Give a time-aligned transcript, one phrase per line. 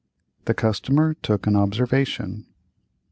[0.45, 2.47] The customer took an observation.